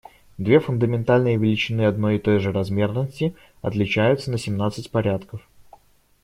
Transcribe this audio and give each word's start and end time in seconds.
Две 0.39 0.59
фундаментальные 0.59 1.37
величины 1.37 1.83
одной 1.83 2.15
и 2.15 2.19
той 2.19 2.39
же 2.39 2.51
размерности 2.51 3.35
отличаются 3.61 4.31
на 4.31 4.39
семнадцать 4.39 4.89
порядков. 4.89 5.47